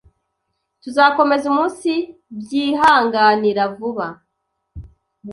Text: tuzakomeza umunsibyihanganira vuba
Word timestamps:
tuzakomeza 0.81 1.45
umunsibyihanganira 1.51 3.63
vuba 3.75 4.07